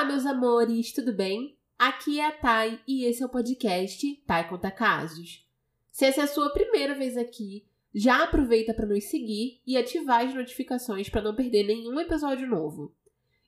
[0.00, 1.58] Olá, meus amores, tudo bem?
[1.78, 5.46] Aqui é a Thay e esse é o podcast Thay Conta Casos.
[5.92, 10.24] Se essa é a sua primeira vez aqui, já aproveita para nos seguir e ativar
[10.24, 12.94] as notificações para não perder nenhum episódio novo.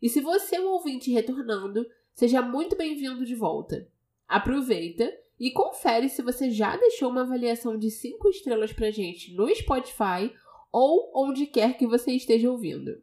[0.01, 3.89] E se você é um ouvinte retornando, seja muito bem-vindo de volta.
[4.29, 5.11] Aproveita
[5.41, 10.31] e confere se você já deixou uma avaliação de 5 estrelas pra gente no Spotify
[10.71, 13.01] ou onde quer que você esteja ouvindo.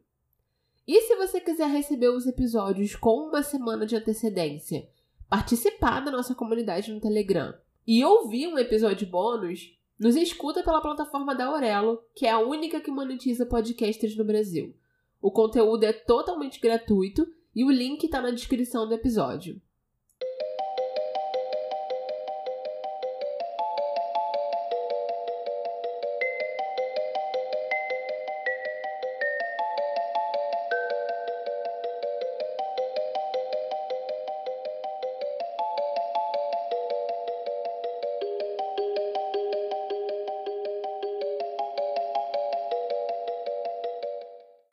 [0.86, 4.88] E se você quiser receber os episódios com uma semana de antecedência,
[5.28, 7.54] participar da nossa comunidade no Telegram
[7.86, 12.80] e ouvir um episódio bônus, nos escuta pela plataforma da Aurelo, que é a única
[12.80, 14.74] que monetiza podcasters no Brasil.
[15.20, 19.60] O conteúdo é totalmente gratuito e o link está na descrição do episódio.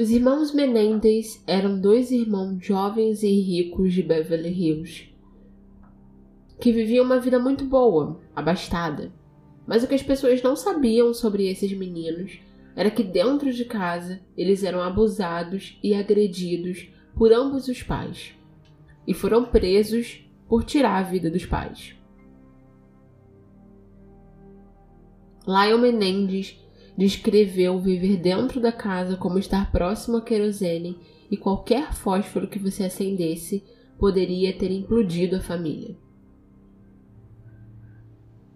[0.08, 5.14] Os irmãos Menendez eram dois irmãos jovens e ricos de Beverly Hills
[6.62, 9.12] que viviam uma vida muito boa, abastada.
[9.68, 12.40] Mas o que as pessoas não sabiam sobre esses meninos
[12.74, 18.34] era que dentro de casa eles eram abusados e agredidos por ambos os pais
[19.06, 21.98] e foram presos por tirar a vida dos pais.
[25.46, 26.66] Lyle Menendez
[26.98, 30.98] descreveu viver dentro da casa como estar próximo a querosene
[31.30, 33.64] e qualquer fósforo que você acendesse
[34.00, 35.96] poderia ter implodido a família.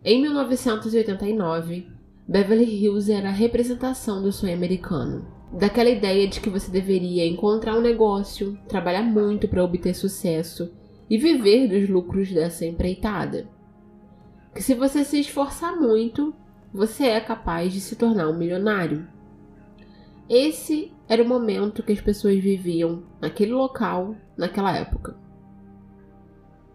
[0.04, 1.88] Em 1989,
[2.28, 5.28] Beverly Hills era a representação do sonho americano.
[5.54, 10.74] Daquela ideia de que você deveria encontrar um negócio, trabalhar muito para obter sucesso
[11.10, 13.50] e viver dos lucros dessa empreitada.
[14.56, 16.34] Que se você se esforçar muito,
[16.74, 19.08] você é capaz de se tornar um milionário.
[20.30, 25.18] Esse era o momento que as pessoas viviam naquele local, naquela época.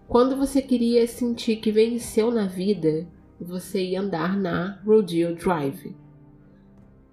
[0.06, 3.08] Quando você queria sentir que venceu na vida,
[3.40, 5.96] você ia andar na Rodeo Drive.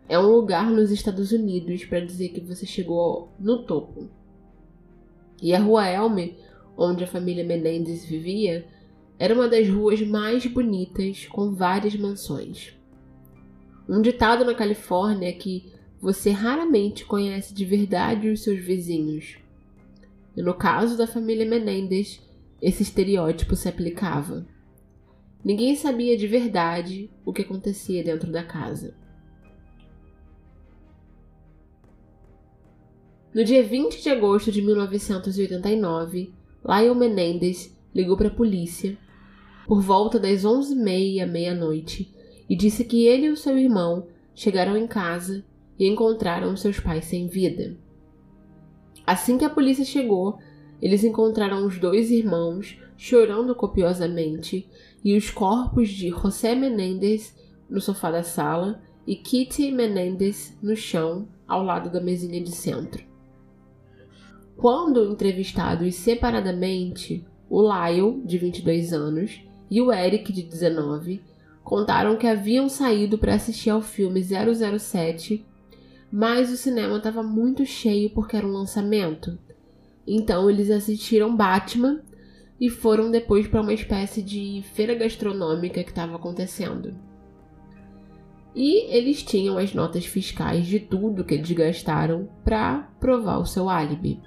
[0.08, 4.10] É um lugar nos Estados Unidos para dizer que você chegou no topo.
[5.42, 6.36] E a Rua Elmer,
[6.78, 8.68] onde a família Menendez vivia,
[9.24, 12.78] era uma das ruas mais bonitas, com várias mansões.
[13.88, 19.38] Um ditado na Califórnia é que você raramente conhece de verdade os seus vizinhos.
[20.36, 22.22] E no caso da família Menendez,
[22.62, 24.46] esse estereótipo se aplicava.
[25.42, 28.94] Ninguém sabia de verdade o que acontecia dentro da casa.
[33.34, 36.34] No dia 20 de agosto de 1989,
[36.66, 38.98] Lyle Menendez ligou para a polícia
[39.68, 42.14] por volta das 11h30 meia-noite
[42.50, 45.44] e disse que ele e o seu irmão chegaram em casa
[45.80, 47.78] e encontraram seus pais sem vida.
[49.06, 50.38] Assim que a polícia chegou,
[50.82, 54.70] eles encontraram os dois irmãos chorando copiosamente
[55.04, 57.36] e os corpos de José Menendez
[57.70, 63.04] no sofá da sala e Kitty Menendez no chão ao lado da mesinha de centro.
[64.56, 69.42] Quando entrevistados separadamente, o Lyle, de 22 anos,
[69.74, 71.20] e o Eric, de 19,
[71.64, 75.44] contaram que haviam saído para assistir ao filme 007,
[76.12, 79.36] mas o cinema estava muito cheio porque era um lançamento.
[80.06, 82.04] Então eles assistiram Batman
[82.62, 86.96] e foram depois para uma espécie de feira gastronômica que estava acontecendo.
[88.54, 93.68] E eles tinham as notas fiscais de tudo que eles gastaram para provar o seu
[93.68, 94.22] álibi.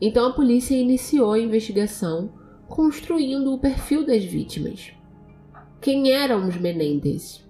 [0.00, 4.92] Então a polícia iniciou a investigação construindo o perfil das vítimas.
[5.80, 7.44] Quem eram os Menendez?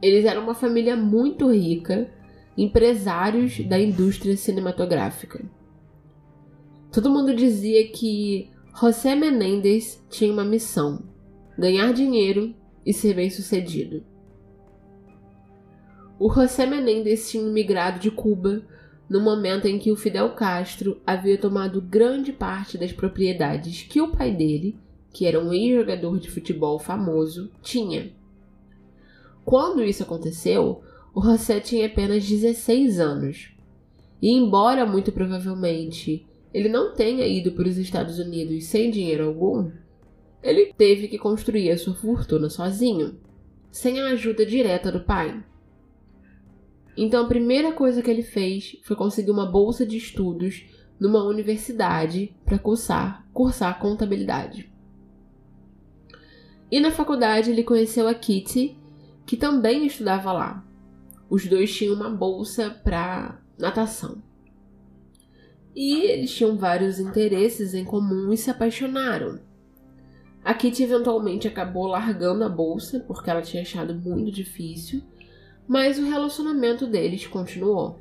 [0.00, 2.10] Eles eram uma família muito rica,
[2.56, 5.44] empresários da indústria cinematográfica.
[6.90, 11.04] Todo mundo dizia que José Menendez tinha uma missão:
[11.56, 12.54] ganhar dinheiro
[12.84, 14.04] e ser bem-sucedido.
[16.18, 18.62] O José Menendez tinha migrado de Cuba
[19.12, 24.08] no momento em que o Fidel Castro havia tomado grande parte das propriedades que o
[24.08, 24.76] pai dele
[25.12, 28.10] que era um ex-jogador de futebol famoso, tinha.
[29.44, 30.82] Quando isso aconteceu,
[31.14, 33.52] o José tinha apenas 16 anos.
[34.20, 39.70] E embora muito provavelmente ele não tenha ido para os Estados Unidos sem dinheiro algum,
[40.42, 43.18] ele teve que construir a sua fortuna sozinho,
[43.70, 45.42] sem a ajuda direta do pai.
[46.96, 50.64] Então a primeira coisa que ele fez foi conseguir uma bolsa de estudos
[51.00, 54.70] numa universidade para cursar, cursar contabilidade.
[56.70, 58.78] E na faculdade ele conheceu a Kitty,
[59.26, 60.64] que também estudava lá.
[61.28, 64.22] Os dois tinham uma bolsa para natação.
[65.74, 69.40] E eles tinham vários interesses em comum e se apaixonaram.
[70.44, 75.02] A Kitty eventualmente acabou largando a bolsa porque ela tinha achado muito difícil,
[75.66, 78.00] mas o relacionamento deles continuou.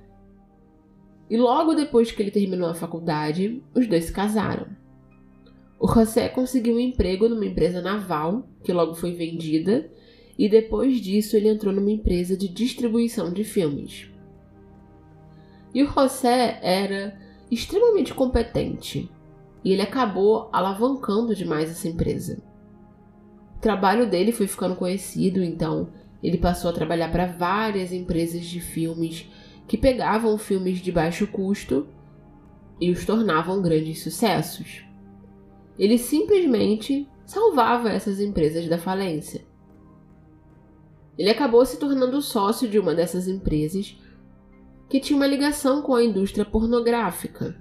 [1.29, 4.67] E logo depois que ele terminou a faculdade, os dois se casaram.
[5.79, 9.89] O José conseguiu um emprego numa empresa naval, que logo foi vendida,
[10.37, 14.11] e depois disso ele entrou numa empresa de distribuição de filmes.
[15.73, 17.17] E o José era
[17.49, 19.09] extremamente competente,
[19.63, 22.43] e ele acabou alavancando demais essa empresa.
[23.55, 25.89] O trabalho dele foi ficando conhecido, então
[26.23, 29.27] ele passou a trabalhar para várias empresas de filmes
[29.67, 31.87] que pegavam filmes de baixo custo
[32.79, 34.83] e os tornavam grandes sucessos.
[35.77, 39.45] Ele simplesmente salvava essas empresas da falência.
[41.17, 43.97] Ele acabou se tornando sócio de uma dessas empresas
[44.89, 47.55] que tinha uma ligação com a indústria pornográfica.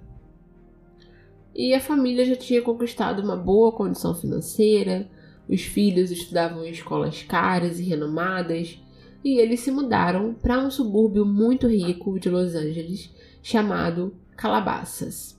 [1.55, 5.09] E a família já tinha conquistado uma boa condição financeira,
[5.51, 8.81] os filhos estudavam em escolas caras e renomadas,
[9.25, 13.13] e eles se mudaram para um subúrbio muito rico de Los Angeles
[13.43, 15.39] chamado Calabasas.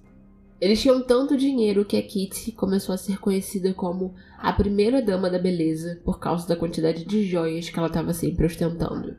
[0.60, 5.30] Eles tinham tanto dinheiro que a Kitty começou a ser conhecida como a primeira dama
[5.30, 9.16] da beleza por causa da quantidade de joias que ela estava sempre ostentando.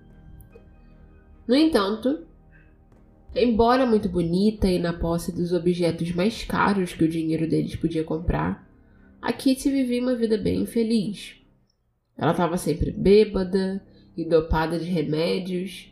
[1.49, 2.21] No entanto,
[3.35, 8.05] embora muito bonita e na posse dos objetos mais caros que o dinheiro deles podia
[8.05, 8.71] comprar,
[9.23, 11.37] a Kitty vivia uma vida bem infeliz.
[12.19, 13.83] Ela estava sempre bêbada,
[14.17, 15.91] e dopada de remédios.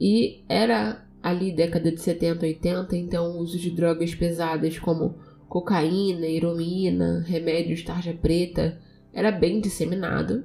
[0.00, 5.16] E era ali década de 70, 80, então o uso de drogas pesadas como
[5.48, 8.78] cocaína, heroína, remédios tarja preta
[9.12, 10.44] era bem disseminado.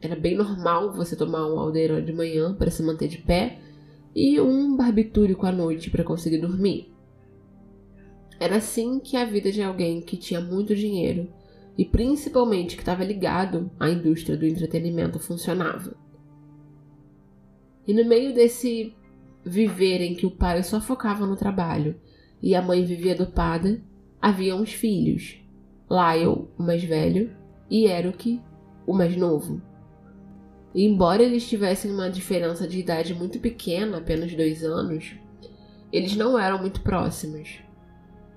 [0.00, 3.58] Era bem normal você tomar um aldeirão de manhã para se manter de pé
[4.14, 6.92] e um barbitúrico à noite para conseguir dormir.
[8.38, 11.28] Era assim que a vida de alguém que tinha muito dinheiro
[11.76, 15.94] e principalmente que estava ligado à indústria do entretenimento funcionava.
[17.86, 18.94] E no meio desse
[19.44, 22.00] viver em que o pai só focava no trabalho
[22.42, 23.80] e a mãe vivia dopada,
[24.20, 25.40] havia uns filhos.
[25.88, 27.34] Lyle, o mais velho,
[27.70, 28.40] e Erok,
[28.86, 29.62] o mais novo.
[30.74, 35.14] E embora eles tivessem uma diferença de idade muito pequena, apenas dois anos,
[35.92, 37.60] eles não eram muito próximos.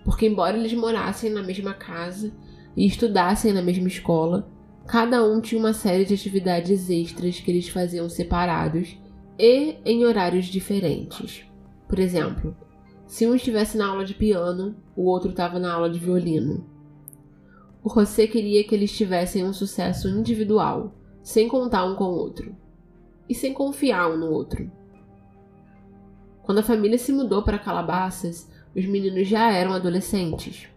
[0.04, 2.32] Porque, embora eles morassem na mesma casa
[2.76, 4.50] e estudassem na mesma escola,
[4.88, 8.98] cada um tinha uma série de atividades extras que eles faziam separados
[9.38, 11.46] e em horários diferentes.
[11.88, 12.56] Por exemplo,
[13.06, 16.66] se um estivesse na aula de piano, o outro estava na aula de violino.
[17.84, 20.94] O José queria que eles tivessem um sucesso individual,
[21.24, 22.56] sem contar um com o outro,
[23.28, 24.70] e sem confiar um no outro.
[26.44, 28.50] Quando a família se mudou para Calabasas,
[28.80, 30.70] os meninos já eram adolescentes.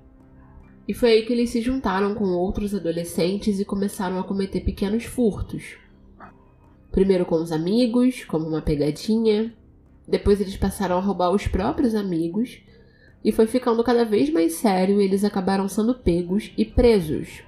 [0.86, 5.04] E foi aí que eles se juntaram com outros adolescentes e começaram a cometer pequenos
[5.04, 5.76] furtos.
[6.90, 9.54] Primeiro com os amigos, como uma pegadinha.
[10.06, 12.60] Depois eles passaram a roubar os próprios amigos.
[13.24, 17.44] E foi ficando cada vez mais sério e eles acabaram sendo pegos e presos.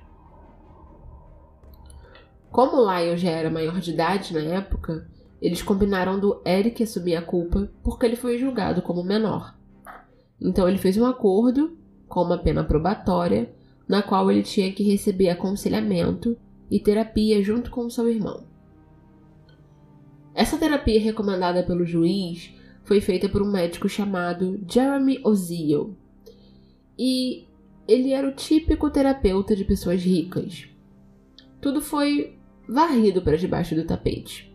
[2.53, 5.09] Como Lyle já era maior de idade na época,
[5.43, 9.57] eles combinaram do Eric assumir a culpa porque ele foi julgado como menor.
[10.41, 11.77] Então ele fez um acordo
[12.09, 13.53] com uma pena probatória,
[13.89, 16.37] na qual ele tinha que receber aconselhamento
[16.71, 18.45] e terapia junto com seu irmão.
[20.35, 25.97] Essa terapia recomendada pelo juiz foi feita por um médico chamado Jeremy Oziel.
[26.99, 27.47] E
[27.87, 30.69] ele era o típico terapeuta de pessoas ricas.
[31.61, 32.39] Tudo foi
[32.69, 34.55] varrido para debaixo do tapete.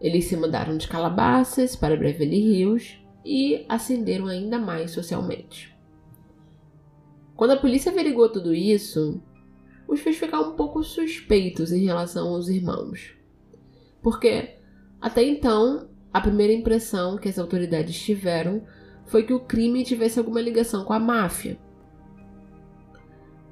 [0.00, 5.76] Eles se mudaram de Calabasas para Beverly Hills e ascenderam ainda mais socialmente.
[7.34, 9.20] Quando a polícia averigou tudo isso,
[9.88, 13.14] os fez ficar um pouco suspeitos em relação aos irmãos.
[14.00, 14.56] Porque
[15.00, 18.62] até então, a primeira impressão que as autoridades tiveram
[19.04, 21.58] foi que o crime tivesse alguma ligação com a máfia.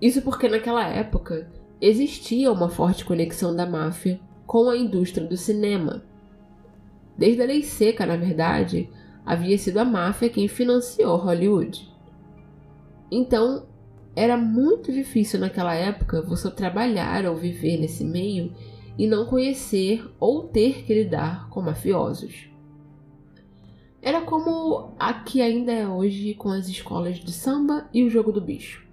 [0.01, 1.51] Isso porque naquela época
[1.81, 6.05] existia uma forte conexão da máfia com a indústria do cinema.
[7.19, 8.89] Desde a lei seca, na verdade,
[9.25, 11.89] havia sido a máfia quem financiou Hollywood.
[13.11, 13.67] Então,
[14.17, 18.55] era muito difícil naquela época você trabalhar ou viver nesse meio
[18.97, 22.49] e não conhecer ou ter que lidar com mafiosos.
[24.01, 28.31] Era como a que ainda é hoje com as escolas de samba e o jogo
[28.31, 28.85] do bicho.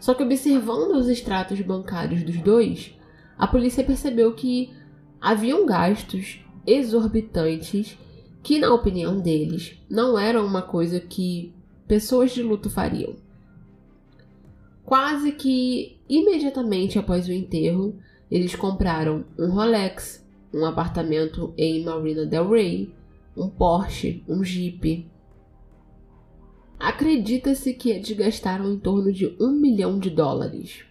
[0.00, 2.98] Só que observando os extratos bancários dos dois,
[3.38, 4.72] a polícia percebeu que
[5.20, 7.96] haviam gastos exorbitantes
[8.42, 11.54] que, na opinião deles, não eram uma coisa que
[11.86, 13.14] pessoas de luto fariam.
[14.84, 17.96] Quase que imediatamente após o enterro,
[18.30, 22.92] eles compraram um Rolex, um apartamento em Marina Del Rey,
[23.36, 25.08] um Porsche, um Jeep.
[26.78, 30.84] Acredita-se que eles gastaram em torno de um milhão de dólares.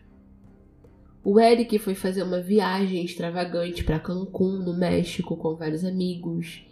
[1.24, 6.64] O Eric foi fazer uma viagem extravagante para Cancún, no México, com vários amigos.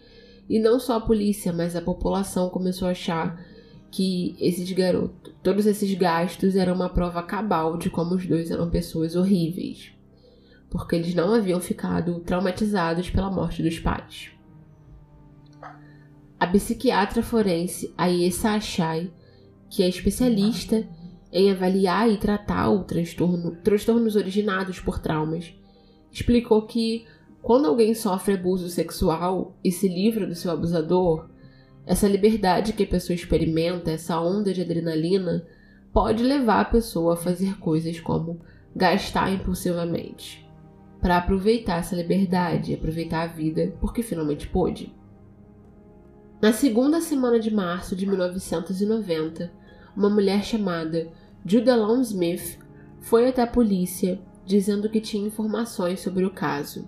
[0.50, 3.40] E não só a polícia, mas a população começou a achar
[3.92, 8.70] que esses garotos, todos esses gastos eram uma prova cabal de como os dois eram
[8.70, 9.92] pessoas horríveis,
[10.70, 14.32] porque eles não haviam ficado traumatizados pela morte dos pais.
[16.40, 19.12] A psiquiatra forense Ayesa Achai,
[19.70, 20.88] que é especialista
[21.32, 25.54] em avaliar e tratar o transtorno, transtornos originados por traumas,
[26.12, 27.06] explicou que
[27.42, 31.30] quando alguém sofre abuso sexual e se livra do seu abusador,
[31.86, 35.46] essa liberdade que a pessoa experimenta, essa onda de adrenalina,
[35.92, 38.40] pode levar a pessoa a fazer coisas como
[38.76, 40.48] gastar impulsivamente,
[41.02, 44.94] para aproveitar essa liberdade, aproveitar a vida, porque finalmente pôde.
[46.42, 49.52] Na segunda semana de março de 1990,
[49.96, 51.12] uma mulher chamada
[51.46, 52.60] Judalon Smith
[53.02, 56.88] foi até a polícia dizendo que tinha informações sobre o caso.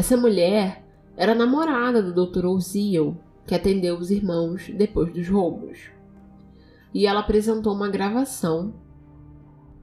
[0.00, 0.82] Essa mulher
[1.14, 2.46] era namorada do Dr.
[2.46, 5.90] Oziel, que atendeu os irmãos depois dos roubos.
[6.94, 8.72] E ela apresentou uma gravação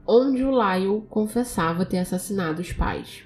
[0.08, 3.26] onde o Lyle confessava ter assassinado os pais.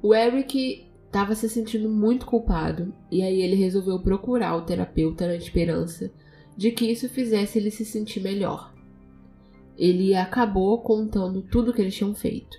[0.00, 5.34] O Eric estava se sentindo muito culpado e aí ele resolveu procurar o terapeuta na
[5.34, 6.12] esperança
[6.56, 8.72] de que isso fizesse ele se sentir melhor.
[9.76, 12.56] Ele acabou contando tudo o que eles tinham feito.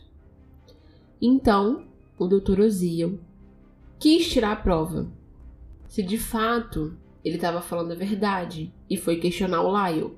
[1.21, 1.86] Então,
[2.17, 2.61] o Dr.
[2.61, 3.19] Oziel
[3.99, 5.11] quis tirar a prova.
[5.87, 10.13] Se de fato ele estava falando a verdade e foi questionar o Lyle.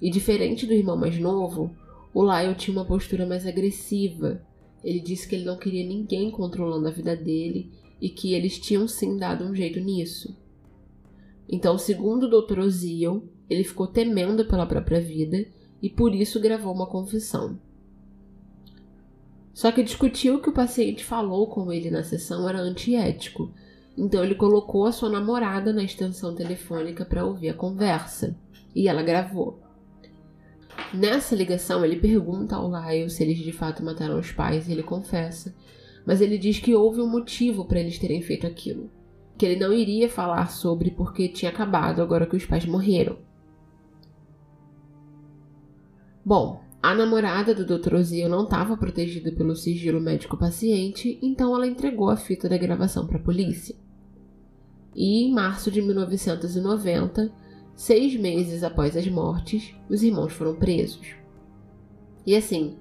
[0.00, 1.70] E diferente do irmão mais novo,
[2.12, 4.40] o Lyle tinha uma postura mais agressiva
[4.84, 7.70] ele disse que ele não queria ninguém controlando a vida dele
[8.00, 10.36] e que eles tinham sim dado um jeito nisso.
[11.48, 12.60] Então, segundo o Dr.
[12.60, 15.46] Oziel, ele ficou temendo pela própria vida
[15.80, 17.58] e por isso gravou uma confissão.
[19.52, 23.52] Só que discutiu que o paciente falou com ele na sessão era antiético,
[23.96, 28.34] então ele colocou a sua namorada na extensão telefônica para ouvir a conversa
[28.74, 29.60] e ela gravou.
[30.92, 34.82] Nessa ligação, ele pergunta ao Lyle se eles de fato mataram os pais e ele
[34.82, 35.54] confessa,
[36.06, 38.90] mas ele diz que houve um motivo para eles terem feito aquilo,
[39.36, 43.18] que ele não iria falar sobre porque tinha acabado agora que os pais morreram.
[46.24, 47.94] Bom, a namorada do Dr.
[47.94, 53.18] Ozio não estava protegida pelo sigilo médico-paciente, então ela entregou a fita da gravação para
[53.18, 53.76] a polícia.
[54.94, 57.32] E em março de 1990,
[57.74, 61.14] Seis meses após as mortes, os irmãos foram presos.
[62.24, 62.76] E assim,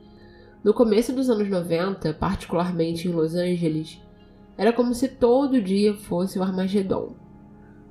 [0.64, 4.00] no começo dos anos 90, particularmente em Los Angeles,
[4.58, 7.16] era como se todo dia fosse o Armagedon.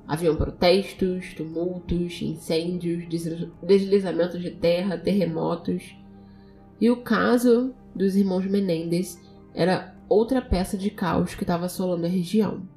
[0.07, 3.05] Haviam protestos, tumultos, incêndios,
[3.63, 5.95] deslizamentos de terra, terremotos.
[6.81, 9.21] E o caso dos irmãos Menendez
[9.53, 12.67] era outra peça de caos que estava assolando a região.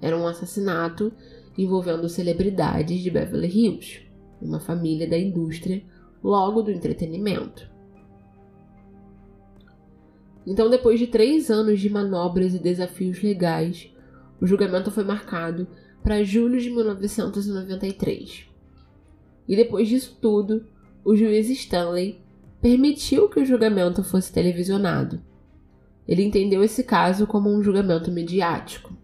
[0.00, 1.12] Era um assassinato
[1.56, 4.00] envolvendo celebridades de Beverly Hills,
[4.40, 5.84] uma família da indústria,
[6.24, 7.70] logo do entretenimento.
[10.46, 13.92] Então, depois de três anos de manobras e desafios legais,
[14.40, 15.68] o julgamento foi marcado
[16.02, 18.46] para julho de 1993.
[19.46, 20.66] E depois disso tudo,
[21.04, 22.21] o juiz Stanley
[22.62, 25.20] permitiu que o julgamento fosse televisionado.
[26.06, 28.96] Ele entendeu esse caso como um julgamento midiático.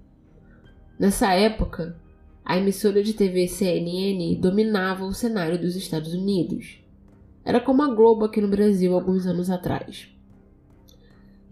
[0.97, 2.01] Nessa época,
[2.45, 6.81] a emissora de TV CNN dominava o cenário dos Estados Unidos.
[7.45, 10.09] Era como a Globo aqui no Brasil alguns anos atrás.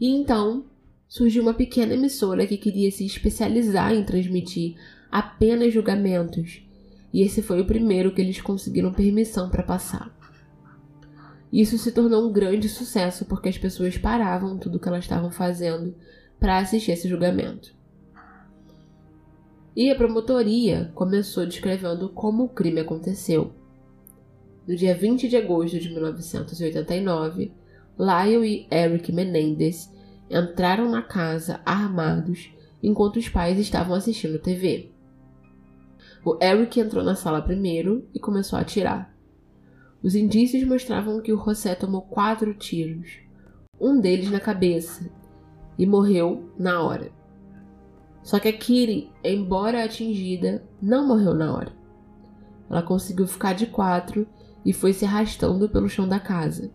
[0.01, 0.65] E então
[1.09, 4.77] surgiu uma pequena emissora que queria se especializar em transmitir
[5.11, 6.63] apenas julgamentos,
[7.13, 10.16] e esse foi o primeiro que eles conseguiram permissão para passar.
[11.53, 15.31] Isso se tornou um grande sucesso porque as pessoas paravam tudo o que elas estavam
[15.31, 15.95] fazendo
[16.38, 17.75] para assistir esse julgamento.
[19.75, 23.53] E a promotoria começou descrevendo como o crime aconteceu.
[24.67, 27.53] No dia 20 de agosto de 1989,
[27.99, 29.93] Lyle e Eric Menendez
[30.29, 32.50] entraram na casa armados
[32.83, 34.91] enquanto os pais estavam assistindo TV.
[36.25, 39.16] O Eric entrou na sala primeiro e começou a atirar.
[40.03, 43.19] Os indícios mostravam que o José tomou quatro tiros,
[43.81, 45.11] um deles na cabeça,
[45.79, 47.11] e morreu na hora.
[48.23, 51.73] Só que a Kiri, embora atingida, não morreu na hora.
[52.69, 54.26] Ela conseguiu ficar de quatro
[54.65, 56.71] e foi se arrastando pelo chão da casa.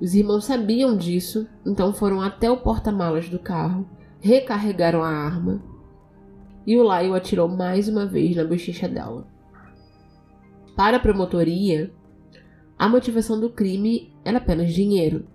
[0.00, 3.88] Os irmãos sabiam disso, então foram até o porta-malas do carro,
[4.20, 5.62] recarregaram a arma
[6.66, 9.26] e o Lyle atirou mais uma vez na bochecha dela.
[10.80, 11.92] Para a promotoria,
[12.78, 15.26] a motivação do crime era apenas dinheiro.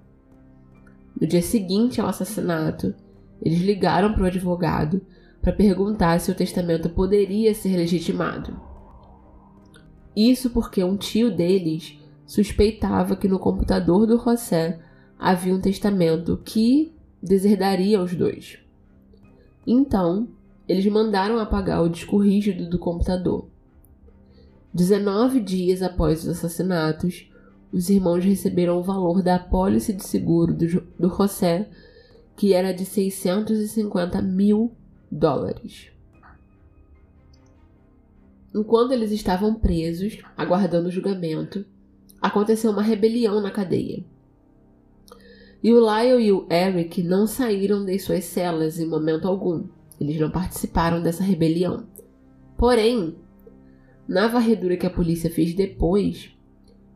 [1.22, 2.96] No dia seguinte ao assassinato,
[3.40, 5.06] eles ligaram para o advogado
[5.44, 8.60] para perguntar se o testamento poderia ser legitimado.
[10.16, 14.80] Isso porque um tio deles suspeitava que no computador do José
[15.20, 18.58] havia um testamento que deserdaria os dois.
[19.68, 20.28] Então,
[20.68, 23.54] eles mandaram apagar o disco rígido do computador.
[24.76, 27.32] 19 dias após os assassinatos,
[27.72, 31.70] os irmãos receberam o valor da apólice de seguro do, do José,
[32.36, 34.74] que era de 650 mil
[35.10, 35.92] dólares.
[38.54, 41.66] Enquanto eles estavam presos, aguardando o julgamento,
[42.22, 44.04] aconteceu uma rebelião na cadeia.
[45.64, 49.70] E o Lyle e o Eric não saíram de suas celas em momento algum.
[50.02, 51.88] Eles não participaram dessa rebelião.
[52.58, 53.16] Porém,
[54.08, 56.32] na varredura que a polícia fez depois,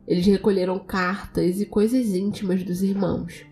[0.08, 3.46] eles recolheram cartas e coisas íntimas dos irmãos.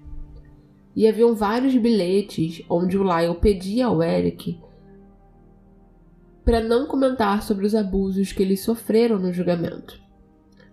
[0.95, 4.59] E haviam vários bilhetes onde o Lyle pedia ao Eric
[6.43, 10.01] para não comentar sobre os abusos que eles sofreram no julgamento.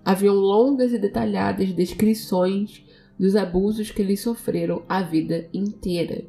[0.04, 2.84] Haviam longas e detalhadas descrições
[3.18, 6.24] dos abusos que eles sofreram a vida inteira,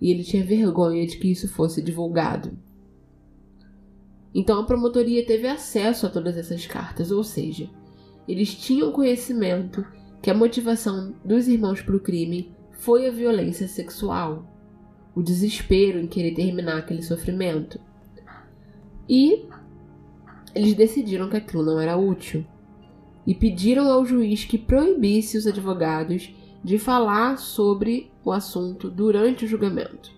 [0.00, 2.56] e ele tinha vergonha de que isso fosse divulgado.
[4.36, 7.70] Então a promotoria teve acesso a todas essas cartas, ou seja,
[8.28, 9.82] eles tinham conhecimento
[10.20, 14.46] que a motivação dos irmãos para o crime foi a violência sexual,
[15.14, 17.80] o desespero em querer terminar aquele sofrimento.
[19.08, 19.46] E
[20.54, 22.44] eles decidiram que aquilo não era útil
[23.26, 26.30] e pediram ao juiz que proibisse os advogados
[26.62, 30.15] de falar sobre o assunto durante o julgamento.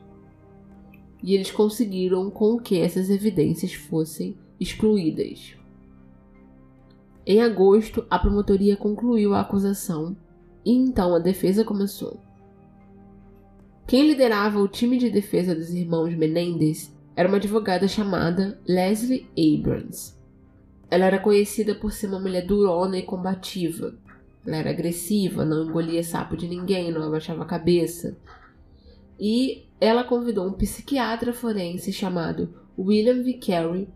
[1.23, 5.55] E eles conseguiram com que essas evidências fossem excluídas.
[7.27, 10.17] Em agosto, a promotoria concluiu a acusação
[10.65, 12.21] e então a defesa começou.
[13.87, 20.15] Quem liderava o time de defesa dos irmãos Menendez era uma advogada chamada Leslie Abrams.
[20.91, 23.95] Ela era conhecida por ser uma mulher durona e combativa.
[24.47, 28.17] Ela era agressiva, não engolia sapo de ninguém, não abaixava a cabeça.
[29.19, 33.35] E ela convidou um psiquiatra forense chamado William V.
[33.35, 33.89] Carey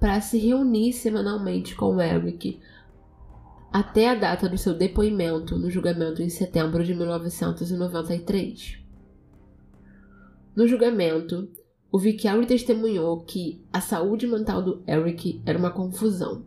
[0.00, 2.60] para se reunir semanalmente com Eric
[3.72, 8.78] até a data do seu depoimento no julgamento em setembro de 1993.
[10.54, 11.48] No julgamento,
[11.90, 16.44] o Vicari testemunhou que a saúde mental do Eric era uma confusão.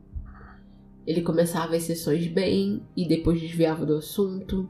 [1.06, 4.70] Ele começava as sessões bem e depois desviava do assunto.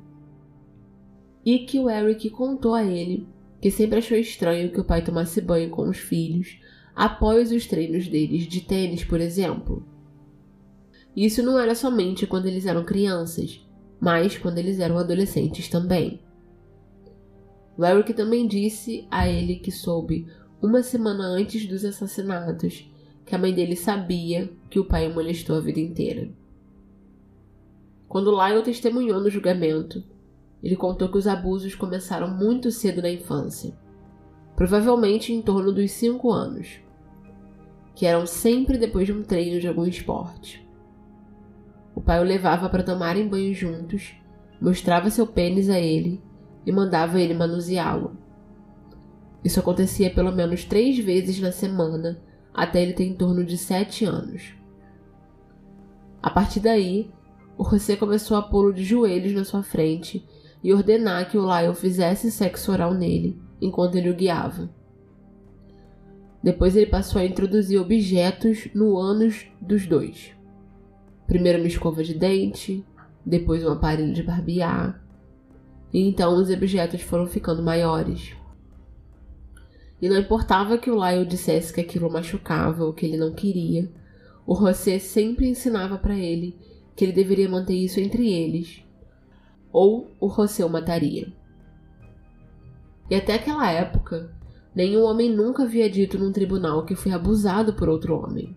[1.46, 3.28] E que o Eric contou a ele
[3.62, 6.60] que sempre achou estranho que o pai tomasse banho com os filhos
[6.96, 9.86] após os treinos deles de tênis, por exemplo.
[11.16, 13.66] Isso não era somente quando eles eram crianças,
[14.00, 16.22] mas quando eles eram adolescentes também.
[17.80, 20.28] Eric também disse a ele que soube
[20.62, 22.90] uma semana antes dos assassinatos,
[23.26, 26.30] que a mãe dele sabia que o pai o molestou a vida inteira.
[28.08, 30.04] Quando Lyle testemunhou no julgamento,
[30.64, 33.74] ele contou que os abusos começaram muito cedo na infância,
[34.56, 36.80] provavelmente em torno dos 5 anos,
[37.96, 40.68] que eram sempre depois de um treino de algum esporte.
[41.96, 44.16] O pai o levava para tomarem banho juntos,
[44.62, 46.22] mostrava seu pênis a ele
[46.66, 48.18] e mandava ele manuseá-lo.
[49.44, 52.22] Isso acontecia pelo menos três vezes na semana,
[52.54, 54.54] até ele ter em torno de sete anos.
[56.22, 57.12] A partir daí,
[57.58, 60.28] o José começou a pô-lo de joelhos na sua frente
[60.64, 64.70] e ordenar que o Lyle fizesse sexo oral nele enquanto ele o guiava.
[66.44, 70.32] Depois ele passou a introduzir objetos no ânus dos dois.
[71.26, 72.86] Primeiro uma escova de dente,
[73.26, 75.04] depois um aparelho de barbear,
[75.92, 78.34] e então os objetos foram ficando maiores.
[80.02, 83.90] E não importava que o Lyle dissesse que aquilo machucava ou que ele não queria,
[84.46, 86.56] o José sempre ensinava para ele
[86.96, 88.84] que ele deveria manter isso entre eles,
[89.78, 91.34] ou o o mataria.
[93.10, 94.36] E até aquela época,
[94.78, 98.56] Nenhum homem nunca havia dito num tribunal que foi abusado por outro homem.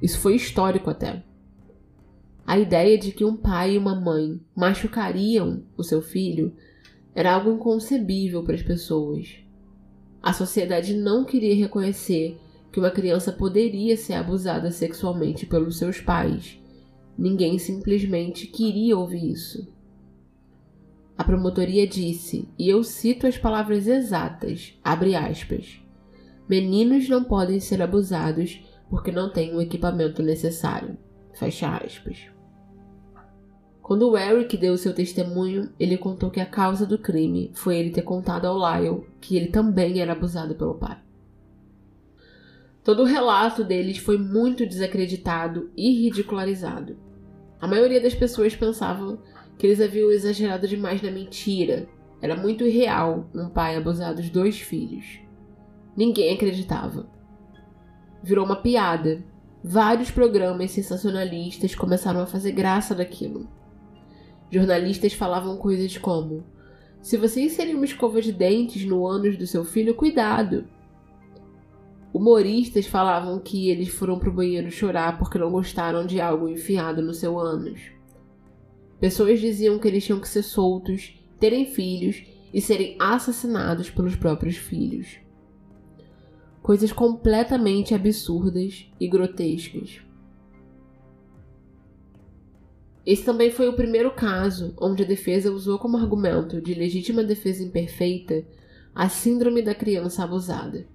[0.00, 1.24] Isso foi histórico até.
[2.46, 6.54] A ideia de que um pai e uma mãe machucariam o seu filho
[7.16, 9.38] era algo inconcebível para as pessoas.
[10.22, 12.38] A sociedade não queria reconhecer
[12.70, 16.60] que uma criança poderia ser abusada sexualmente pelos seus pais.
[17.18, 19.66] Ninguém simplesmente queria ouvir isso.
[21.20, 25.78] A promotoria disse, e eu cito as palavras exatas, abre aspas,
[26.48, 30.96] meninos não podem ser abusados porque não têm o equipamento necessário,
[31.34, 32.26] fecha aspas.
[33.82, 37.90] Quando o Eric deu seu testemunho, ele contou que a causa do crime foi ele
[37.90, 40.96] ter contado ao Lyle que ele também era abusado pelo pai.
[42.82, 46.96] Todo o relato deles foi muito desacreditado e ridicularizado.
[47.60, 49.18] A maioria das pessoas pensavam
[49.60, 51.86] que eles haviam exagerado demais na mentira.
[52.22, 55.20] Era muito irreal um pai abusar dos dois filhos.
[55.94, 57.06] Ninguém acreditava.
[58.22, 59.22] Virou uma piada.
[59.62, 63.46] Vários programas sensacionalistas começaram a fazer graça daquilo.
[64.50, 66.42] Jornalistas falavam coisas como:
[67.02, 70.64] Se você inserir uma escova de dentes no ânus do seu filho, cuidado.
[72.14, 77.12] Humoristas falavam que eles foram pro banheiro chorar porque não gostaram de algo enfiado no
[77.12, 77.99] seu ânus.
[79.00, 84.56] Pessoas diziam que eles tinham que ser soltos, terem filhos e serem assassinados pelos próprios
[84.56, 85.18] filhos.
[86.62, 90.02] Coisas completamente absurdas e grotescas.
[93.06, 97.62] Esse também foi o primeiro caso onde a defesa usou como argumento de legítima defesa
[97.62, 98.44] imperfeita
[98.94, 100.86] a síndrome da criança abusada.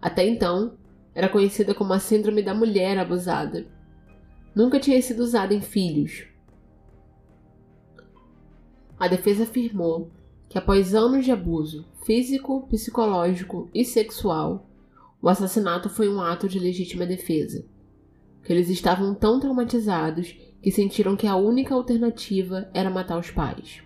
[0.00, 0.76] Até então,
[1.14, 3.66] era conhecida como a síndrome da mulher abusada.
[4.54, 6.33] Nunca tinha sido usada em filhos.
[8.98, 10.10] A defesa afirmou
[10.48, 14.68] que após anos de abuso físico, psicológico e sexual,
[15.20, 17.64] o assassinato foi um ato de legítima defesa.
[18.42, 23.82] Que eles estavam tão traumatizados que sentiram que a única alternativa era matar os pais.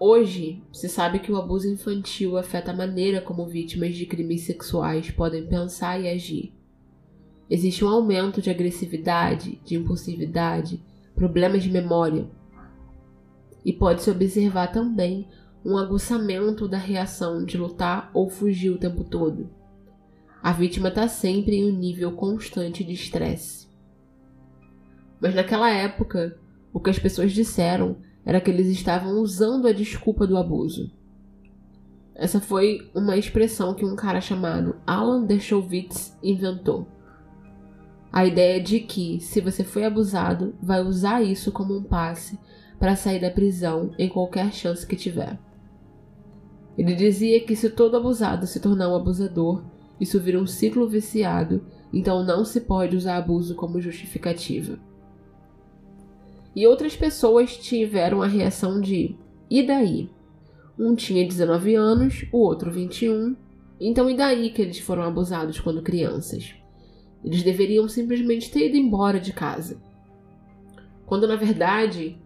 [0.00, 5.10] Hoje, se sabe que o abuso infantil afeta a maneira como vítimas de crimes sexuais
[5.10, 6.54] podem pensar e agir.
[7.50, 10.80] Existe um aumento de agressividade, de impulsividade,
[11.16, 12.30] problemas de memória.
[13.64, 15.28] E pode-se observar também
[15.64, 19.50] um aguçamento da reação de lutar ou fugir o tempo todo.
[20.42, 23.68] A vítima está sempre em um nível constante de estresse.
[25.20, 26.38] Mas naquela época,
[26.72, 30.92] o que as pessoas disseram era que eles estavam usando a desculpa do abuso.
[32.14, 36.86] Essa foi uma expressão que um cara chamado Alan Dershowitz inventou.
[38.12, 42.38] A ideia de que, se você foi abusado, vai usar isso como um passe
[42.78, 45.38] para sair da prisão em qualquer chance que tiver.
[46.76, 49.64] Ele dizia que se todo abusado se tornar um abusador,
[50.00, 54.78] isso vira um ciclo viciado, então não se pode usar abuso como justificativa.
[56.54, 59.16] E outras pessoas tiveram a reação de:
[59.50, 60.10] e daí?
[60.78, 63.34] Um tinha 19 anos, o outro 21.
[63.80, 66.54] Então, e daí que eles foram abusados quando crianças?
[67.24, 69.80] Eles deveriam simplesmente ter ido embora de casa.
[71.04, 72.16] Quando na verdade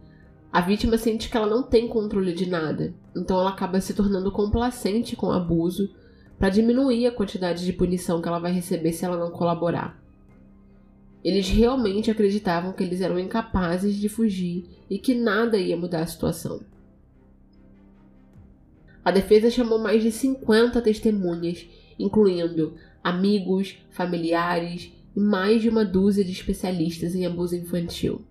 [0.53, 4.31] a vítima sente que ela não tem controle de nada, então ela acaba se tornando
[4.31, 5.91] complacente com o abuso
[6.39, 9.99] para diminuir a quantidade de punição que ela vai receber se ela não colaborar.
[11.25, 16.07] Eles realmente acreditavam que eles eram incapazes de fugir e que nada ia mudar a
[16.07, 16.61] situação.
[19.03, 21.67] A defesa chamou mais de 50 testemunhas,
[21.99, 28.23] incluindo amigos, familiares e mais de uma dúzia de especialistas em abuso infantil.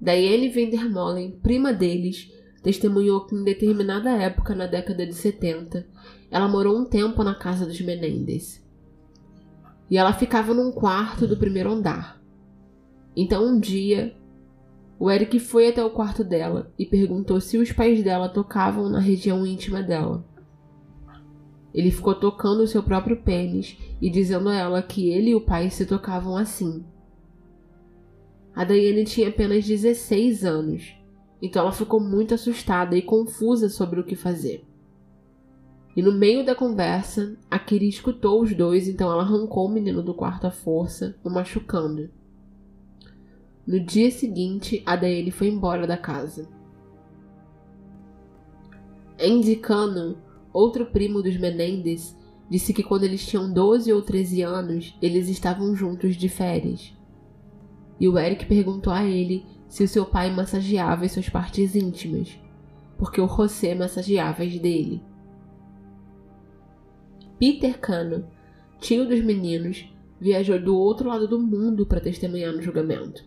[0.00, 2.30] Diane Vandermolen, prima deles,
[2.62, 5.86] testemunhou que em determinada época na década de 70,
[6.30, 8.66] ela morou um tempo na casa dos Menendez
[9.90, 12.20] e ela ficava num quarto do primeiro andar.
[13.16, 14.16] Então um dia,
[14.98, 18.98] o Eric foi até o quarto dela e perguntou se os pais dela tocavam na
[18.98, 20.24] região íntima dela.
[21.72, 25.40] Ele ficou tocando o seu próprio pênis e dizendo a ela que ele e o
[25.40, 26.84] pai se tocavam assim.
[28.56, 30.96] A Diane tinha apenas 16 anos,
[31.42, 34.64] então ela ficou muito assustada e confusa sobre o que fazer.
[35.94, 40.02] E no meio da conversa, a Kiri escutou os dois, então ela arrancou o menino
[40.02, 42.08] do quarto à força, o machucando.
[43.66, 46.48] No dia seguinte, a Daele foi embora da casa.
[49.20, 50.16] Andy Cano,
[50.50, 52.16] outro primo dos Menendez,
[52.48, 56.95] disse que quando eles tinham 12 ou 13 anos, eles estavam juntos de férias.
[57.98, 62.38] E o Eric perguntou a ele se o seu pai massageava as suas partes íntimas,
[62.98, 65.02] porque o José massageava as dele.
[67.38, 68.26] Peter Cano,
[68.80, 69.88] tio dos meninos,
[70.20, 73.24] viajou do outro lado do mundo para testemunhar no julgamento.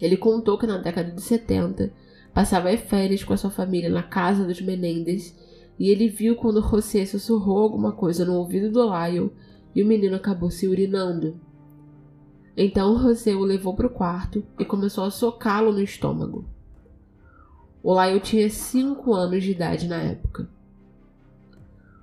[0.00, 1.92] Ele contou que na década de 70
[2.32, 5.36] passava férias com a sua família na casa dos Menendez
[5.78, 9.32] e ele viu quando José sussurrou alguma coisa no ouvido do Lyle
[9.74, 11.40] e o menino acabou se urinando.
[12.56, 16.44] Então José o levou para o quarto e começou a socá-lo no estômago.
[17.82, 20.48] O Lyle tinha 5 anos de idade na época.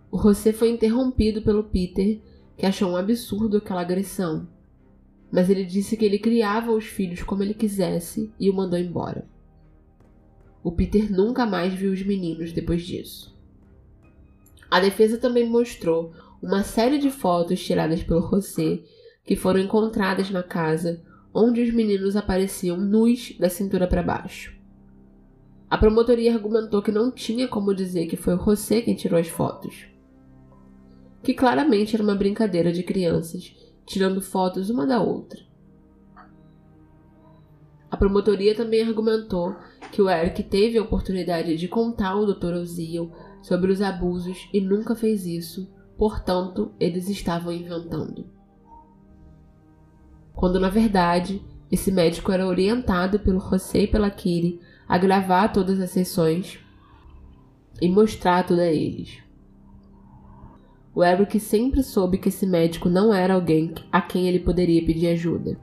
[0.10, 2.20] O José foi interrompido pelo Peter,
[2.58, 4.48] que achou um absurdo aquela agressão,
[5.32, 9.28] mas ele disse que ele criava os filhos como ele quisesse e o mandou embora.
[10.64, 13.36] O Peter nunca mais viu os meninos depois disso.
[14.72, 18.82] A defesa também mostrou uma série de fotos tiradas pelo José
[19.28, 21.02] que foram encontradas na casa
[21.34, 24.58] onde os meninos apareciam nus da cintura para baixo.
[25.70, 29.28] A promotoria argumentou que não tinha como dizer que foi o José quem tirou as
[29.28, 29.86] fotos.
[31.22, 33.54] Que claramente era uma brincadeira de crianças,
[33.86, 35.46] tirando fotos uma da outra.
[37.92, 39.56] A promotoria também argumentou
[39.92, 42.54] que o Eric teve a oportunidade de contar ao Dr.
[42.54, 43.12] Ozil
[43.42, 48.37] sobre os abusos e nunca fez isso, portanto, eles estavam inventando.
[50.38, 55.82] Quando na verdade, esse médico era orientado pelo José e pela Kiri a gravar todas
[55.82, 56.60] as sessões
[57.82, 59.18] e mostrar tudo a eles.
[60.94, 65.08] O Eric sempre soube que esse médico não era alguém a quem ele poderia pedir
[65.08, 65.60] ajuda.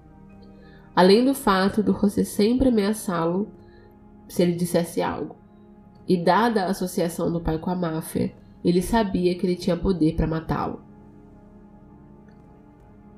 [0.94, 3.48] Além do fato do José sempre ameaçá-lo
[4.28, 5.36] se ele dissesse algo.
[6.08, 8.34] E dada a associação do pai com a máfia,
[8.64, 10.83] ele sabia que ele tinha poder para matá-lo.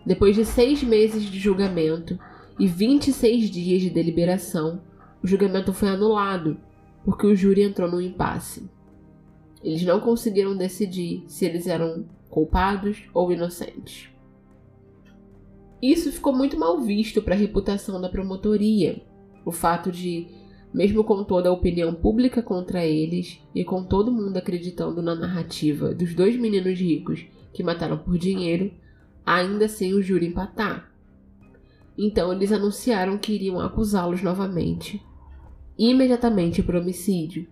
[0.06, 2.16] Depois de seis meses de julgamento
[2.60, 4.80] e 26 dias de deliberação,
[5.20, 6.56] o julgamento foi anulado
[7.04, 8.70] porque o júri entrou num impasse.
[9.64, 14.08] Eles não conseguiram decidir se eles eram culpados ou inocentes.
[15.82, 19.02] Isso ficou muito mal visto para a reputação da promotoria,
[19.44, 20.28] o fato de,
[20.72, 25.92] mesmo com toda a opinião pública contra eles e com todo mundo acreditando na narrativa
[25.92, 28.72] dos dois meninos ricos que mataram por dinheiro,
[29.26, 30.88] ainda sem o júri empatar.
[31.98, 35.04] Então eles anunciaram que iriam acusá-los novamente,
[35.76, 37.48] imediatamente por homicídio.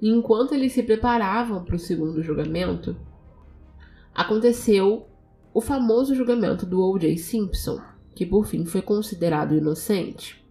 [0.00, 2.96] Enquanto eles se preparavam para o segundo julgamento,
[4.14, 5.06] aconteceu
[5.52, 7.18] o famoso julgamento do O.J.
[7.18, 7.80] Simpson,
[8.14, 10.42] que por fim foi considerado inocente.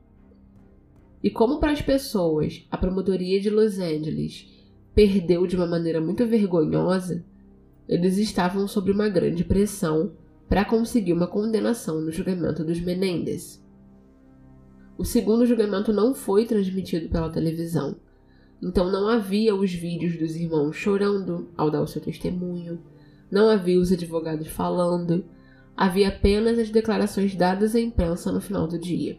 [1.24, 4.48] E como para as pessoas a promotoria de Los Angeles
[4.94, 7.26] perdeu de uma maneira muito vergonhosa,
[7.90, 10.12] eles estavam sob uma grande pressão
[10.48, 13.66] para conseguir uma condenação no julgamento dos Menendez.
[14.96, 17.96] O segundo julgamento não foi transmitido pela televisão,
[18.62, 22.80] então não havia os vídeos dos irmãos chorando ao dar o seu testemunho,
[23.32, 25.26] não havia os advogados falando,
[25.76, 29.18] havia apenas as declarações dadas à imprensa no final do dia.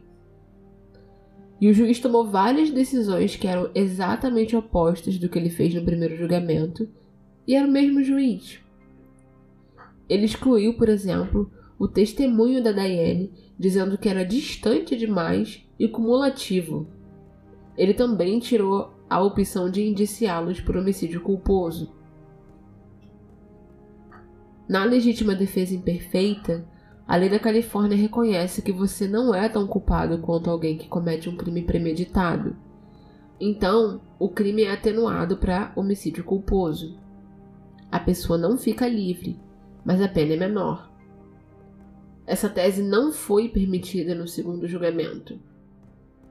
[1.60, 5.84] E o juiz tomou várias decisões que eram exatamente opostas do que ele fez no
[5.84, 6.88] primeiro julgamento
[7.46, 8.60] e era o mesmo juiz.
[10.08, 16.88] Ele excluiu, por exemplo, o testemunho da Diane, dizendo que era distante demais e cumulativo.
[17.76, 21.92] Ele também tirou a opção de indiciá-los por homicídio culposo.
[24.68, 26.64] Na legítima defesa imperfeita,
[27.06, 31.28] a lei da Califórnia reconhece que você não é tão culpado quanto alguém que comete
[31.28, 32.56] um crime premeditado.
[33.40, 36.96] Então, o crime é atenuado para homicídio culposo.
[37.90, 39.38] A pessoa não fica livre,
[39.84, 40.90] mas a pena é menor.
[42.26, 45.38] Essa tese não foi permitida no segundo julgamento.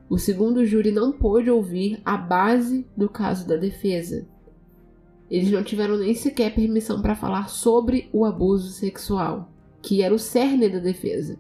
[0.09, 4.25] O segundo júri não pôde ouvir a base do caso da defesa.
[5.29, 10.17] Eles não tiveram nem sequer permissão para falar sobre o abuso sexual, que era o
[10.17, 11.37] cerne da defesa.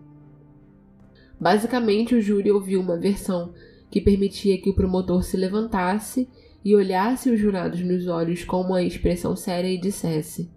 [1.39, 3.53] Basicamente, o júri ouviu uma versão
[3.89, 6.29] que permitia que o promotor se levantasse
[6.63, 10.51] e olhasse os jurados nos olhos com uma expressão séria e dissesse: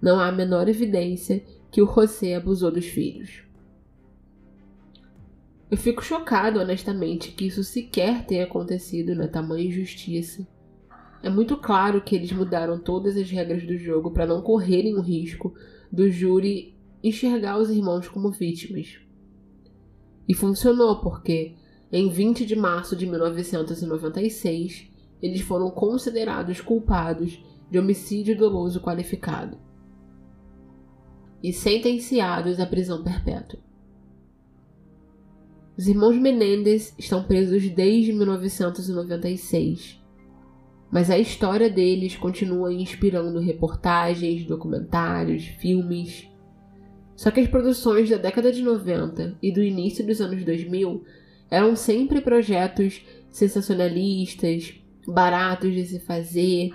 [0.00, 3.42] Não há a menor evidência que o José abusou dos filhos.
[5.70, 10.46] Eu fico chocado, honestamente, que isso sequer tenha acontecido na tamanha injustiça.
[11.22, 15.00] É muito claro que eles mudaram todas as regras do jogo para não correrem o
[15.00, 15.54] risco
[15.90, 18.98] do júri enxergar os irmãos como vítimas.
[20.28, 21.54] E funcionou porque,
[21.90, 24.88] em 20 de março de 1996,
[25.22, 29.58] eles foram considerados culpados de homicídio doloso qualificado
[31.42, 33.60] e sentenciados à prisão perpétua.
[35.76, 40.06] Os irmãos Menendez estão presos desde 1996
[40.90, 46.28] mas a história deles continua inspirando reportagens, documentários, filmes.
[47.16, 51.04] Só que as produções da década de 90 e do início dos anos 2000
[51.50, 54.74] eram sempre projetos sensacionalistas,
[55.06, 56.70] baratos de se fazer,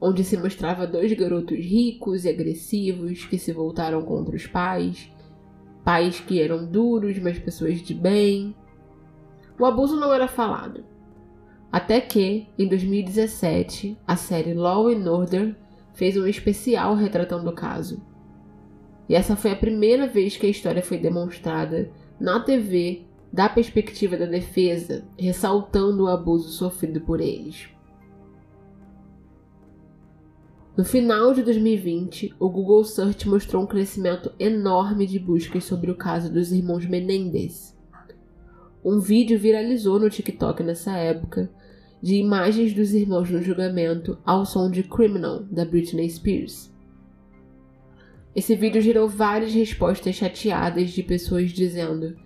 [0.00, 5.10] onde se mostrava dois garotos ricos e agressivos que se voltaram contra os pais,
[5.84, 8.54] pais que eram duros, mas pessoas de bem.
[9.58, 10.84] O abuso não era falado.
[11.70, 15.56] Até que, em 2017, a série Law and Order
[15.94, 18.02] fez um especial retratando o caso.
[19.08, 21.90] E essa foi a primeira vez que a história foi demonstrada
[22.20, 27.71] na TV da perspectiva da defesa, ressaltando o abuso sofrido por eles.
[30.74, 35.94] No final de 2020, o Google Search mostrou um crescimento enorme de buscas sobre o
[35.94, 37.76] caso dos irmãos Menendez.
[38.82, 41.50] Um vídeo viralizou no TikTok nessa época
[42.00, 46.72] de imagens dos irmãos no julgamento ao som de Criminal da Britney Spears.
[48.34, 52.16] Esse vídeo gerou várias respostas chateadas de pessoas dizendo: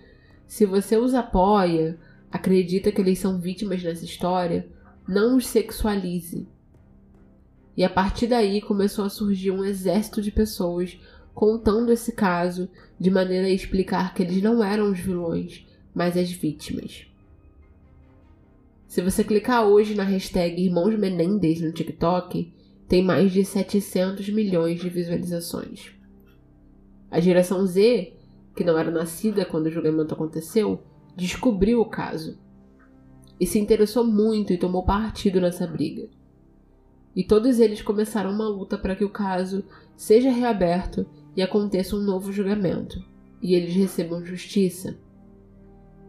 [0.47, 1.99] se você os apoia,
[2.31, 4.69] acredita que eles são vítimas nessa história,
[5.09, 6.47] não os sexualize.
[7.77, 10.99] E a partir daí começou a surgir um exército de pessoas
[11.35, 16.31] contando esse caso de maneira a explicar que eles não eram os vilões, mas as
[16.31, 17.07] vítimas.
[18.89, 22.51] Se você clicar hoje na hashtag Irmãos Menendez no TikTok,
[22.89, 25.93] tem mais de 700 milhões de visualizações.
[27.11, 28.15] A geração Z,
[28.55, 30.83] que não era nascida quando o julgamento aconteceu,
[31.15, 32.39] descobriu o caso
[33.39, 36.09] e se interessou muito e tomou partido nessa briga
[37.17, 39.65] e todos eles começaram uma luta para que o caso
[39.97, 43.03] seja reaberto e aconteça um novo julgamento,
[43.41, 44.99] e eles recebam justiça.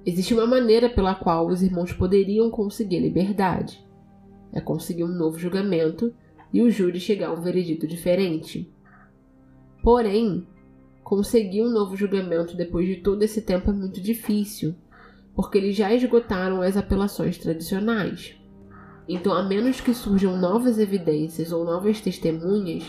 [0.05, 3.81] Existe uma maneira pela qual os irmãos poderiam conseguir liberdade:
[4.51, 6.13] é conseguir um novo julgamento
[6.51, 8.69] e o júri chegar a um veredito diferente.
[9.81, 10.45] Porém,
[11.03, 14.75] conseguir um novo julgamento depois de todo esse tempo é muito difícil,
[15.33, 18.35] porque eles já esgotaram as apelações tradicionais.
[19.07, 22.83] Então, a menos que surjam novas evidências ou novas testemunhas,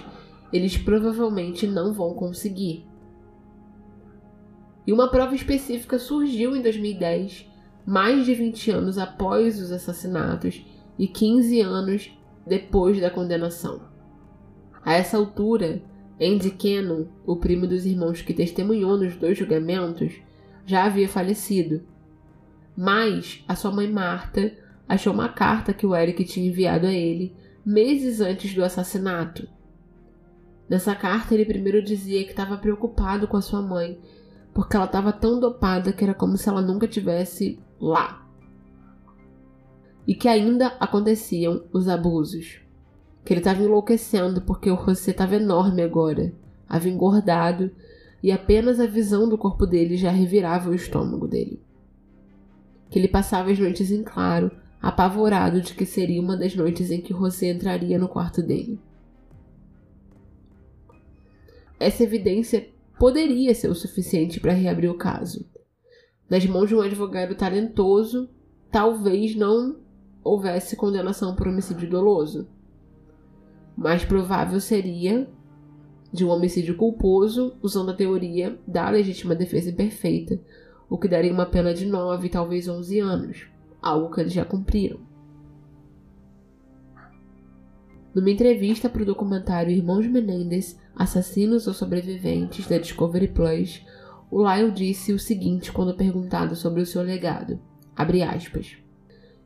[0.52, 2.84] eles provavelmente não vão conseguir.
[4.86, 7.46] E uma prova específica surgiu em 2010,
[7.86, 10.64] mais de 20 anos após os assassinatos
[10.98, 12.10] e 15 anos
[12.46, 13.82] depois da condenação.
[14.82, 15.82] A essa altura,
[16.20, 20.14] Andy Cannon, o primo dos irmãos que testemunhou nos dois julgamentos,
[20.64, 21.82] já havia falecido.
[22.76, 24.52] Mas a sua mãe Marta
[24.88, 29.46] achou uma carta que o Eric tinha enviado a ele meses antes do assassinato.
[30.68, 34.00] Nessa carta, ele primeiro dizia que estava preocupado com a sua mãe,
[34.54, 38.26] porque ela estava tão dopada que era como se ela nunca tivesse lá.
[40.06, 42.60] E que ainda aconteciam os abusos.
[43.24, 46.32] Que ele estava enlouquecendo porque o José estava enorme agora,
[46.66, 47.70] havia engordado
[48.22, 51.62] e apenas a visão do corpo dele já revirava o estômago dele.
[52.90, 57.00] Que ele passava as noites em claro, apavorado de que seria uma das noites em
[57.00, 58.78] que José entraria no quarto dele.
[61.80, 65.46] Essa evidência poderia ser o suficiente para reabrir o caso.
[66.28, 68.28] Nas mãos de um advogado talentoso,
[68.70, 69.78] talvez não
[70.22, 72.48] houvesse condenação por homicídio doloso.
[73.76, 75.28] Mais provável seria
[76.12, 80.40] de um homicídio culposo, usando a teoria da legítima defesa imperfeita,
[80.88, 85.00] o que daria uma pena de 9, talvez 11 anos algo que eles já cumpriram.
[88.14, 93.84] Numa entrevista para o documentário Irmãos Menendez, Assassinos ou Sobreviventes da Discovery Plus,
[94.30, 97.60] o Lyle disse o seguinte quando perguntado sobre o seu legado.
[97.96, 98.76] Aspas,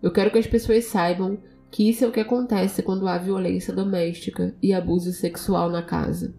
[0.01, 1.39] Eu quero que as pessoas saibam
[1.71, 6.35] que isso é o que acontece quando há violência doméstica e abuso sexual na casa.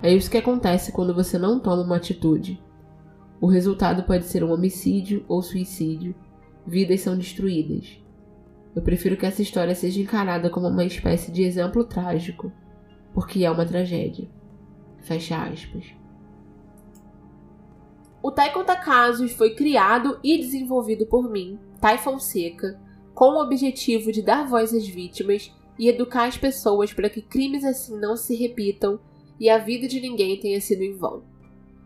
[0.00, 2.62] É isso que acontece quando você não toma uma atitude.
[3.40, 6.14] O resultado pode ser um homicídio ou suicídio,
[6.68, 7.98] vidas são destruídas.
[8.76, 12.52] Eu prefiro que essa história seja encarada como uma espécie de exemplo trágico,
[13.14, 14.28] porque é uma tragédia.
[14.98, 15.86] Fecha aspas.
[18.22, 22.78] O Tai Conta Casos foi criado e desenvolvido por mim, Tai Fonseca,
[23.14, 27.64] com o objetivo de dar voz às vítimas e educar as pessoas para que crimes
[27.64, 29.00] assim não se repitam
[29.40, 31.22] e a vida de ninguém tenha sido em vão.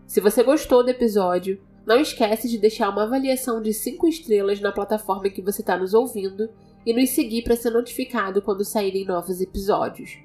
[0.06, 4.72] Se você gostou do episódio, não esquece de deixar uma avaliação de 5 estrelas na
[4.72, 6.48] plataforma que você está nos ouvindo
[6.86, 10.18] e nos seguir para ser notificado quando saírem novos episódios.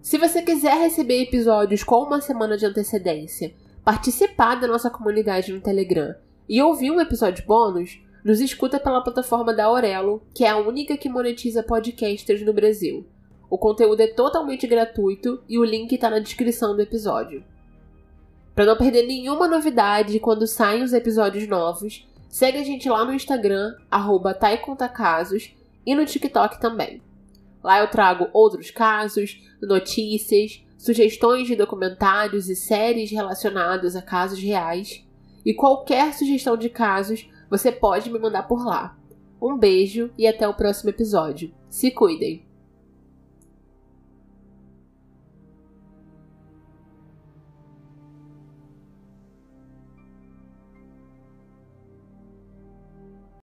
[0.00, 3.54] Se você quiser receber episódios com uma semana de antecedência,
[3.84, 6.14] participar da nossa comunidade no Telegram
[6.48, 10.96] e ouvir um episódio bônus, nos escuta pela plataforma da Aurelo, que é a única
[10.96, 13.06] que monetiza podcasters no Brasil.
[13.50, 17.44] O conteúdo é totalmente gratuito e o link está na descrição do episódio.
[18.54, 23.12] Para não perder nenhuma novidade quando saem os episódios novos, segue a gente lá no
[23.12, 27.02] Instagram, arroba taicontacasos, e no TikTok também.
[27.62, 35.02] Lá eu trago outros casos, notícias, sugestões de documentários e séries relacionados a casos reais.
[35.44, 38.96] E qualquer sugestão de casos você pode me mandar por lá.
[39.40, 41.52] Um beijo e até o próximo episódio.
[41.68, 42.43] Se cuidem!